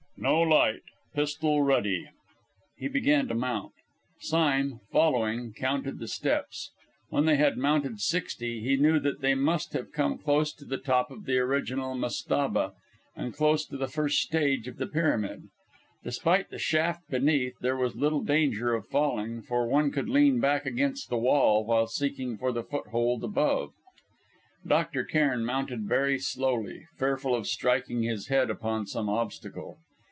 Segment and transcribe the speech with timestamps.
[0.17, 0.83] "No light
[1.15, 2.07] pistol ready!"
[2.77, 3.71] He began to mount.
[4.19, 6.69] Sime, following, counted the steps.
[7.09, 10.77] When they had mounted sixty he knew that they must have come close to the
[10.77, 12.73] top of the original mastabah,
[13.15, 15.45] and close to the first stage of the pyramid.
[16.03, 20.67] Despite the shaft beneath, there was little danger of falling, for one could lean back
[20.67, 23.71] against the wall while seeking for the foothold above.
[24.67, 25.03] Dr.
[25.03, 29.79] Cairn mounted very slowly, fearful of striking his head upon some obstacle.